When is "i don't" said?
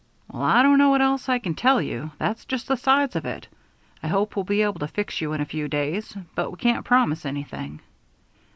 0.41-0.79